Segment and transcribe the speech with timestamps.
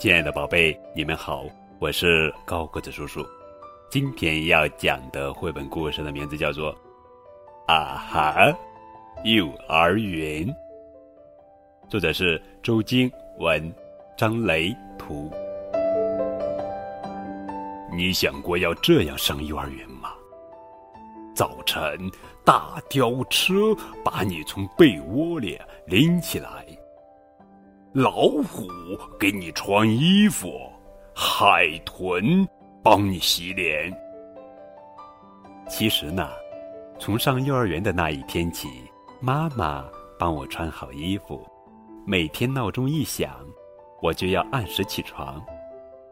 [0.00, 1.44] 亲爱的宝贝，你们好，
[1.78, 3.22] 我是高个子叔叔。
[3.90, 6.72] 今天要讲的绘本故事的名字叫做
[7.66, 8.46] 《啊哈
[9.24, 10.46] 幼儿园》，
[11.90, 13.70] 作者是周晶文、
[14.16, 15.30] 张雷图。
[17.94, 20.14] 你想过要这样上幼儿园吗？
[21.34, 22.10] 早晨，
[22.42, 23.52] 大吊车
[24.02, 26.64] 把你从被窝里拎起来。
[27.92, 28.68] 老虎
[29.18, 30.60] 给你穿衣服，
[31.12, 32.48] 海豚
[32.84, 33.92] 帮你洗脸。
[35.68, 36.28] 其实呢，
[37.00, 38.68] 从上幼儿园的那一天起，
[39.18, 39.84] 妈妈
[40.16, 41.44] 帮我穿好衣服，
[42.06, 43.44] 每天闹钟一响，
[44.00, 45.44] 我就要按时起床。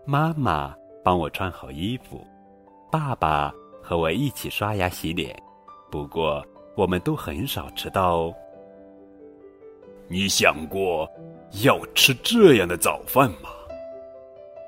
[0.05, 2.27] 妈妈帮我穿好衣服，
[2.91, 5.41] 爸爸和我一起刷牙洗脸。
[5.93, 8.35] 不过，我们都很少迟到哦。
[10.09, 11.09] 你想过？
[11.65, 13.51] 要吃这样的早饭吗？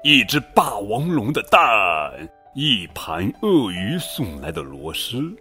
[0.03, 1.61] 一只霸王龙的蛋，
[2.55, 5.37] 一盘鳄鱼送来的螺蛳，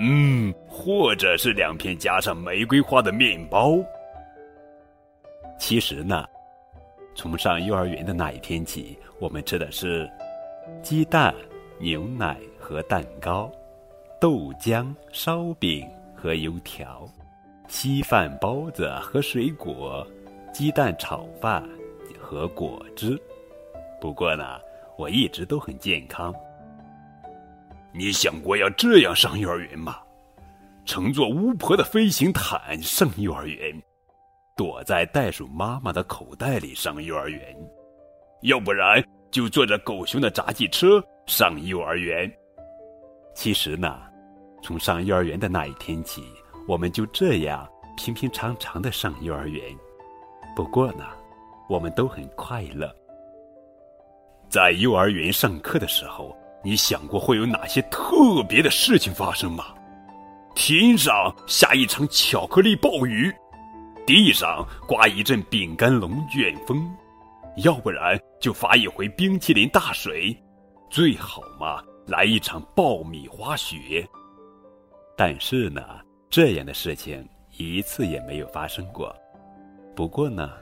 [0.00, 3.78] 嗯，或者是两片加上玫瑰花的面包。
[5.58, 6.26] 其实呢，
[7.14, 10.10] 从上幼儿园的那一天起，我们吃的是
[10.82, 11.32] 鸡蛋、
[11.78, 13.50] 牛奶和蛋糕，
[14.20, 17.08] 豆浆、烧饼和油条。
[17.68, 20.06] 稀饭、包子和水果，
[20.52, 21.62] 鸡蛋炒饭
[22.18, 23.20] 和果汁。
[24.00, 24.58] 不过呢，
[24.96, 26.34] 我一直都很健康。
[27.92, 29.98] 你想过要这样上幼儿园吗？
[30.84, 33.82] 乘坐巫婆的飞行毯上幼儿园，
[34.56, 37.40] 躲在袋鼠妈妈的口袋里上幼儿园，
[38.42, 42.30] 要不然就坐着狗熊的杂技车上幼儿园。
[43.34, 44.00] 其实呢，
[44.62, 46.22] 从上幼儿园的那一天起。
[46.66, 49.62] 我们就这样平平常常的上幼儿园，
[50.54, 51.04] 不过呢，
[51.68, 52.92] 我们都很快乐。
[54.48, 59.66] 在幼儿园上课的时候，你想过会有哪些特别的事情发生吗？
[60.56, 63.32] 天上下一场巧克力暴雨，
[64.04, 66.92] 地上刮一阵饼干龙卷风，
[67.58, 70.36] 要不然就发一回冰淇淋大水，
[70.90, 74.04] 最好嘛来一场爆米花雪。
[75.16, 75.82] 但是呢。
[76.36, 77.26] 这样的事情
[77.56, 79.10] 一次也没有发生过。
[79.94, 80.52] 不过呢，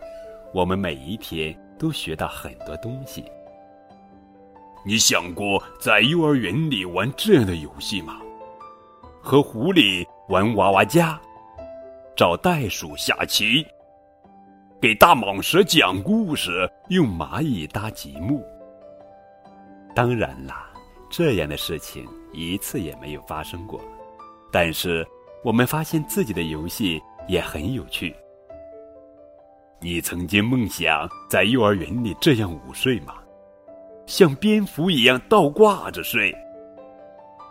[0.53, 3.25] 我们每一天都学到很多东西。
[4.87, 8.21] 你想过在幼儿园里玩这样的游戏吗？
[9.21, 11.21] 和狐狸玩娃娃家，
[12.17, 13.67] 找袋鼠下棋，
[14.81, 18.47] 给大蟒蛇讲故事，用蚂蚁搭积木。
[19.93, 20.71] 当然啦，
[21.11, 23.81] 这样的事情一次也没有发生过。
[24.53, 25.05] 但是。
[25.45, 28.17] 我们发现自己的游戏也很有趣。
[29.79, 33.17] 你曾经梦想在幼儿园里这样午睡吗？
[34.07, 36.35] 像蝙蝠一样倒挂着睡，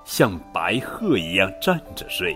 [0.05, 2.35] 像白鹤一样站着睡，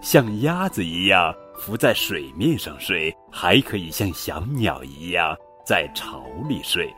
[0.00, 6.90] 像鸭子一样浮在水面上睡，还可以像小鸟一样在巢里睡。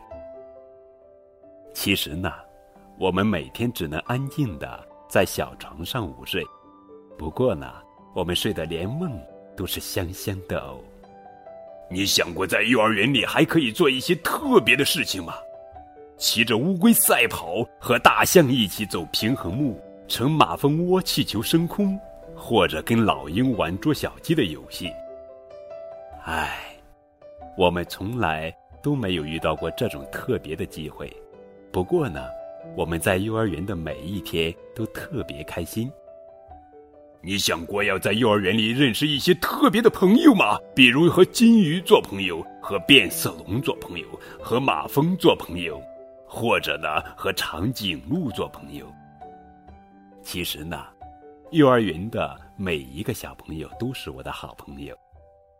[1.74, 2.32] 其实呢，
[2.96, 6.46] 我们每天只能安静的在小床上午睡。
[7.16, 7.72] 不过呢，
[8.14, 9.18] 我们睡得连梦
[9.56, 10.78] 都是香香的哦。
[11.88, 15.34] 你想过在幼儿园里还可以做一些特别的事情吗？
[16.18, 21.98] 骑着乌龟赛跑，和大象一起走平衡木，乘马蜂窝气球升空，
[22.34, 24.90] 或者跟老鹰玩捉小鸡的游戏。
[26.24, 26.74] 唉，
[27.56, 28.50] 我们从来
[28.82, 31.14] 都没有遇到过这种特别的机会。
[31.70, 32.26] 不过呢，
[32.74, 35.92] 我们在幼儿园的每一天都特别开心。
[37.26, 40.56] 你想过要在幼儿园里认识一些特别的朋友吗？
[40.76, 44.06] 比如和金鱼做朋友，和变色龙做朋友，
[44.40, 45.82] 和马蜂做朋友，
[46.24, 48.86] 或者呢和长颈鹿做朋友。
[50.22, 50.86] 其实呢，
[51.50, 54.96] 幼儿园的每一个小朋友都是我的好朋友，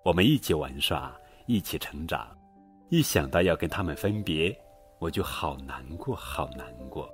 [0.04, 1.12] 我们一起玩耍，
[1.46, 2.28] 一起成长。
[2.90, 4.56] 一想到要跟他们分别，
[5.00, 7.12] 我就好难过，好难过。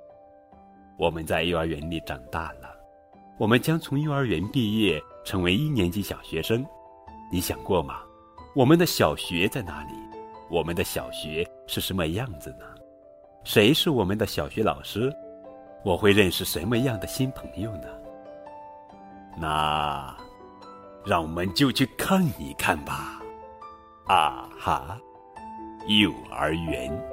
[0.99, 2.82] 我们在幼儿园里长大了。
[3.37, 6.65] 我们将从幼儿园毕业，成为一年级小学生。
[7.31, 8.01] 你想过吗？
[8.55, 9.93] 我们的小学在哪里？
[10.49, 12.65] 我们的小学是什么样子呢？
[13.43, 15.11] 谁是我们的小学老师？
[15.83, 17.87] 我会认识什么样的新朋友呢？
[19.35, 20.15] 那，
[21.03, 23.19] 让我们就去看一看吧。
[24.05, 24.97] 啊哈，
[25.87, 27.12] 幼儿园。